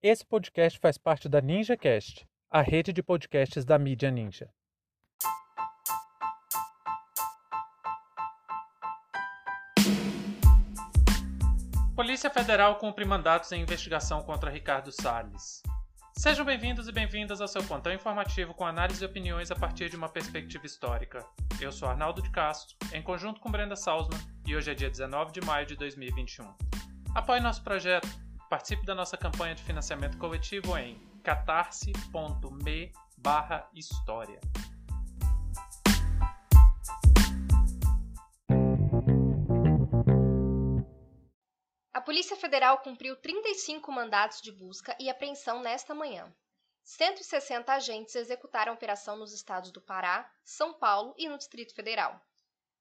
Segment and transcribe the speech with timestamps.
[0.00, 4.48] Esse podcast faz parte da NinjaCast, a rede de podcasts da mídia Ninja.
[11.96, 15.64] Polícia Federal cumpre mandatos em investigação contra Ricardo Salles.
[16.16, 19.96] Sejam bem-vindos e bem-vindas ao seu pontão informativo com análise e opiniões a partir de
[19.96, 21.26] uma perspectiva histórica.
[21.60, 25.32] Eu sou Arnaldo de Castro, em conjunto com Brenda Salzman, e hoje é dia 19
[25.32, 26.54] de maio de 2021.
[27.16, 28.08] Apoie nosso projeto,
[28.48, 32.92] participe da nossa campanha de financiamento coletivo em catarse.me
[33.74, 34.40] história.
[42.08, 46.34] Polícia Federal cumpriu 35 mandatos de busca e apreensão nesta manhã.
[46.82, 52.18] 160 agentes executaram a operação nos estados do Pará, São Paulo e no Distrito Federal.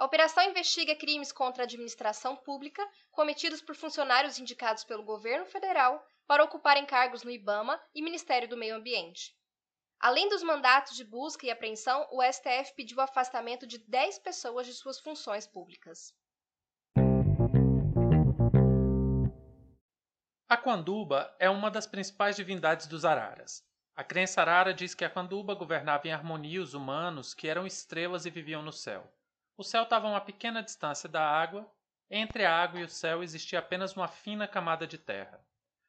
[0.00, 6.02] A operação investiga crimes contra a administração pública cometidos por funcionários indicados pelo governo federal
[6.26, 9.36] para ocuparem cargos no IBAMA e Ministério do Meio Ambiente.
[10.00, 14.66] Além dos mandatos de busca e apreensão, o STF pediu o afastamento de 10 pessoas
[14.66, 16.14] de suas funções públicas.
[20.48, 23.62] A Quanduba é uma das principais divindades dos Araras.
[23.94, 28.24] A crença arara diz que a Quanduba governava em harmonia os humanos, que eram estrelas
[28.24, 29.06] e viviam no céu.
[29.60, 31.70] O céu estava a uma pequena distância da água,
[32.10, 35.38] entre a água e o céu existia apenas uma fina camada de terra.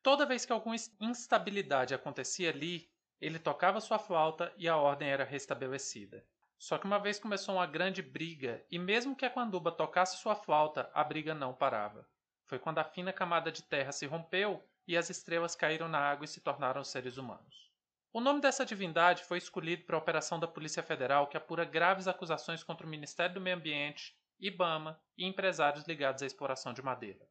[0.04, 5.24] Toda vez que alguma instabilidade acontecia ali, ele tocava sua flauta e a ordem era
[5.24, 6.22] restabelecida.
[6.60, 10.36] Só que uma vez começou uma grande briga, e mesmo que a Quanduba tocasse sua
[10.36, 12.06] flauta, a briga não parava.
[12.44, 16.26] Foi quando a fina camada de terra se rompeu e as estrelas caíram na água
[16.26, 17.71] e se tornaram seres humanos.
[18.14, 22.10] O nome dessa divindade foi escolhido para a operação da Polícia Federal que apura graves
[22.10, 27.26] acusações contra o Ministério do Meio Ambiente, IBAMA e empresários ligados à exploração de madeira.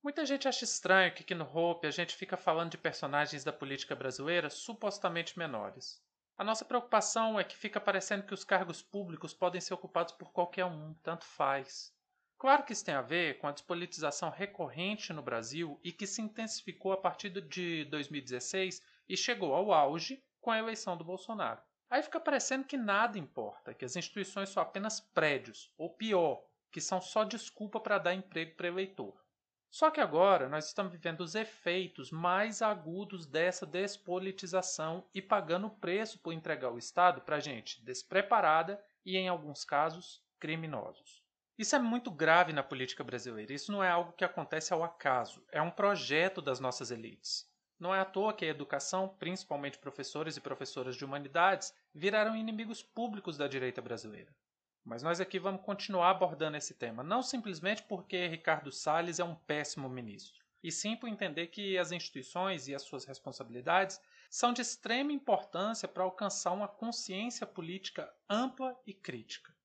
[0.00, 3.52] Muita gente acha estranho que aqui no Hope a gente fica falando de personagens da
[3.52, 6.00] política brasileira supostamente menores.
[6.38, 10.32] A nossa preocupação é que fica parecendo que os cargos públicos podem ser ocupados por
[10.32, 11.92] qualquer um, tanto faz.
[12.38, 16.22] Claro que isso tem a ver com a despolitização recorrente no Brasil e que se
[16.22, 21.60] intensificou a partir de 2016 e chegou ao auge com a eleição do Bolsonaro.
[21.90, 26.80] Aí fica parecendo que nada importa, que as instituições são apenas prédios, ou pior, que
[26.80, 29.20] são só desculpa para dar emprego para eleitor.
[29.68, 35.76] Só que agora nós estamos vivendo os efeitos mais agudos dessa despolitização e pagando o
[35.76, 41.20] preço por entregar o Estado para gente despreparada e, em alguns casos, criminosos.
[41.58, 43.52] Isso é muito grave na política brasileira.
[43.52, 45.44] Isso não é algo que acontece ao acaso.
[45.50, 47.50] É um projeto das nossas elites.
[47.80, 52.82] Não é à toa que a educação, principalmente professores e professoras de humanidades, viraram inimigos
[52.82, 54.30] públicos da direita brasileira.
[54.84, 59.34] Mas nós aqui vamos continuar abordando esse tema, não simplesmente porque Ricardo Salles é um
[59.34, 63.98] péssimo ministro, e sim por entender que as instituições e as suas responsabilidades
[64.28, 69.56] são de extrema importância para alcançar uma consciência política ampla e crítica.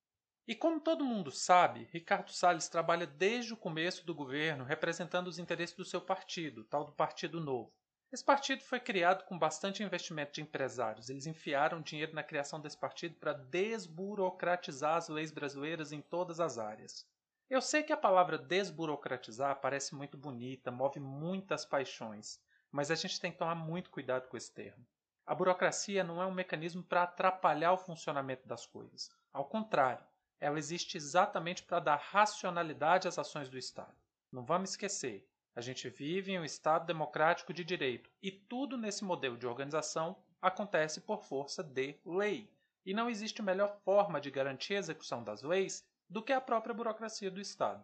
[0.48, 5.38] E como todo mundo sabe, Ricardo Salles trabalha desde o começo do governo representando os
[5.38, 7.74] interesses do seu partido, tal do Partido Novo.
[8.16, 11.10] Esse partido foi criado com bastante investimento de empresários.
[11.10, 16.58] Eles enfiaram dinheiro na criação desse partido para desburocratizar as leis brasileiras em todas as
[16.58, 17.06] áreas.
[17.50, 22.40] Eu sei que a palavra desburocratizar parece muito bonita, move muitas paixões,
[22.72, 24.88] mas a gente tem que tomar muito cuidado com esse termo.
[25.26, 29.12] A burocracia não é um mecanismo para atrapalhar o funcionamento das coisas.
[29.34, 30.06] Ao contrário,
[30.40, 33.94] ela existe exatamente para dar racionalidade às ações do Estado.
[34.32, 39.06] Não vamos esquecer, a gente vive em um Estado democrático de direito e tudo nesse
[39.06, 42.52] modelo de organização acontece por força de lei.
[42.86, 46.76] E não existe melhor forma de garantir a execução das leis do que a própria
[46.76, 47.84] burocracia do Estado.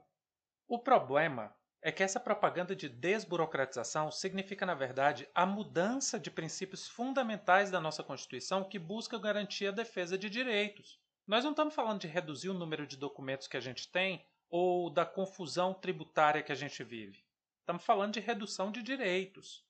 [0.67, 6.87] O problema é que essa propaganda de desburocratização significa, na verdade, a mudança de princípios
[6.87, 10.99] fundamentais da nossa Constituição que busca garantir a defesa de direitos.
[11.25, 14.89] Nós não estamos falando de reduzir o número de documentos que a gente tem ou
[14.89, 17.20] da confusão tributária que a gente vive.
[17.61, 19.63] Estamos falando de redução de direitos.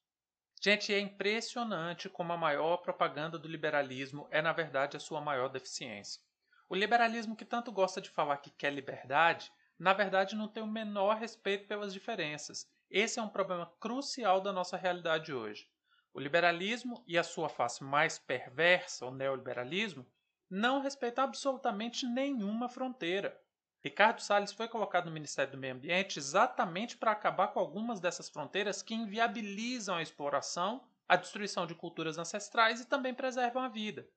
[0.64, 5.50] Gente, é impressionante como a maior propaganda do liberalismo é, na verdade, a sua maior
[5.50, 6.22] deficiência.
[6.70, 10.68] O liberalismo que tanto gosta de falar que quer liberdade, na verdade não tem o
[10.68, 12.66] menor respeito pelas diferenças.
[12.90, 15.70] Esse é um problema crucial da nossa realidade hoje.
[16.14, 20.10] O liberalismo e a sua face mais perversa, o neoliberalismo,
[20.50, 23.38] não respeita absolutamente nenhuma fronteira.
[23.84, 28.30] Ricardo Salles foi colocado no Ministério do Meio Ambiente exatamente para acabar com algumas dessas
[28.30, 34.08] fronteiras que inviabilizam a exploração, a destruição de culturas ancestrais e também preservam a vida.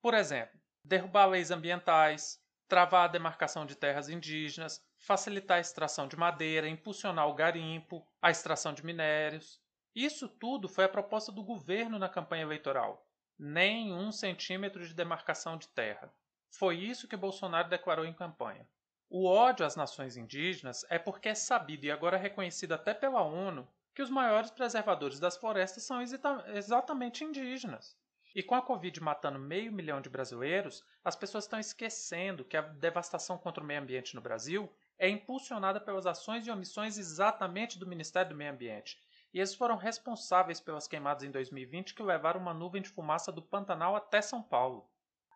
[0.00, 6.16] Por exemplo, derrubar leis ambientais, travar a demarcação de terras indígenas, facilitar a extração de
[6.16, 9.60] madeira, impulsionar o garimpo, a extração de minérios.
[9.94, 13.06] Isso tudo foi a proposta do governo na campanha eleitoral.
[13.38, 16.12] Nem um centímetro de demarcação de terra.
[16.50, 18.66] Foi isso que Bolsonaro declarou em campanha.
[19.14, 23.68] O ódio às nações indígenas é porque é sabido e agora reconhecido até pela ONU
[23.94, 26.00] que os maiores preservadores das florestas são
[26.46, 27.94] exatamente indígenas.
[28.34, 32.62] E com a Covid matando meio milhão de brasileiros, as pessoas estão esquecendo que a
[32.62, 37.86] devastação contra o meio ambiente no Brasil é impulsionada pelas ações e omissões exatamente do
[37.86, 38.98] Ministério do Meio Ambiente.
[39.34, 43.42] E eles foram responsáveis pelas queimadas em 2020 que levaram uma nuvem de fumaça do
[43.42, 44.88] Pantanal até São Paulo.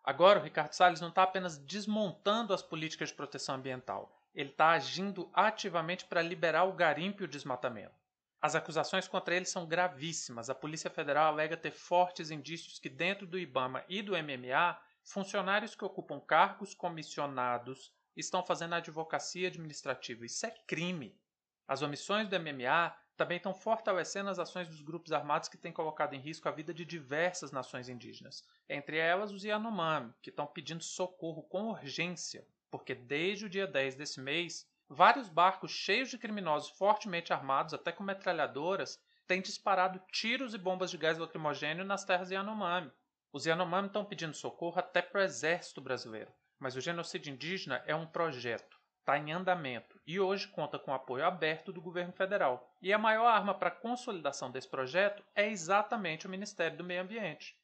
[0.07, 4.69] Agora, o Ricardo Salles não está apenas desmontando as políticas de proteção ambiental, ele está
[4.69, 7.93] agindo ativamente para liberar o garimpo e o desmatamento.
[8.41, 10.49] As acusações contra ele são gravíssimas.
[10.49, 15.75] A Polícia Federal alega ter fortes indícios que, dentro do IBAMA e do MMA, funcionários
[15.75, 20.25] que ocupam cargos comissionados estão fazendo advocacia administrativa.
[20.25, 21.19] Isso é crime.
[21.67, 26.13] As omissões do MMA também estão fortalecendo as ações dos grupos armados que têm colocado
[26.13, 30.83] em risco a vida de diversas nações indígenas, entre elas os Yanomami, que estão pedindo
[30.83, 36.69] socorro com urgência, porque desde o dia 10 desse mês, vários barcos cheios de criminosos
[36.69, 42.29] fortemente armados, até com metralhadoras, têm disparado tiros e bombas de gás lacrimogêneo nas terras
[42.29, 42.91] Yanomami.
[43.33, 47.95] Os Yanomami estão pedindo socorro até para o exército brasileiro, mas o genocídio indígena é
[47.95, 48.77] um projeto
[49.07, 52.69] está em andamento e hoje conta com apoio aberto do governo federal.
[52.81, 57.03] E a maior arma para a consolidação desse projeto é exatamente o Ministério do Meio
[57.03, 57.57] Ambiente.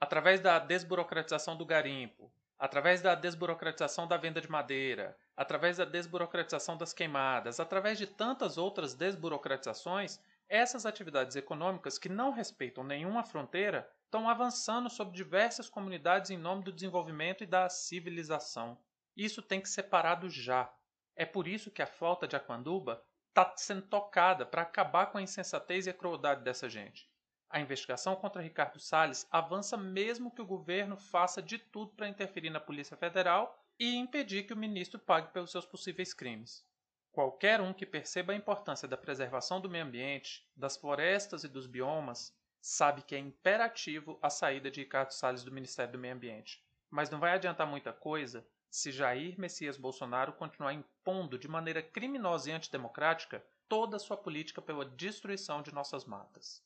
[0.00, 6.76] Através da desburocratização do garimpo, através da desburocratização da venda de madeira, através da desburocratização
[6.76, 13.90] das queimadas, através de tantas outras desburocratizações, essas atividades econômicas que não respeitam nenhuma fronteira
[14.04, 18.78] estão avançando sobre diversas comunidades em nome do desenvolvimento e da civilização.
[19.16, 20.70] Isso tem que ser parado já.
[21.14, 25.22] É por isso que a flauta de Aquanduba está sendo tocada para acabar com a
[25.22, 27.10] insensatez e a crueldade dessa gente.
[27.48, 32.50] A investigação contra Ricardo Salles avança mesmo que o governo faça de tudo para interferir
[32.50, 36.66] na Polícia Federal e impedir que o ministro pague pelos seus possíveis crimes.
[37.12, 41.66] Qualquer um que perceba a importância da preservação do meio ambiente, das florestas e dos
[41.66, 46.62] biomas, sabe que é imperativo a saída de Ricardo Salles do Ministério do Meio Ambiente.
[46.90, 52.50] Mas não vai adiantar muita coisa se Jair Messias Bolsonaro continuar impondo de maneira criminosa
[52.50, 56.62] e antidemocrática toda a sua política pela destruição de nossas matas.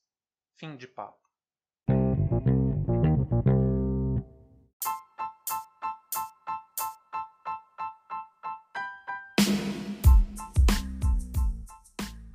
[0.56, 1.30] Fim de papo.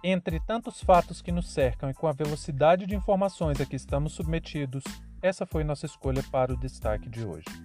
[0.02, 4.14] Entre tantos fatos que nos cercam e com a velocidade de informações a que estamos
[4.14, 4.86] submetidos,
[5.22, 7.65] essa foi nossa escolha para o destaque de hoje.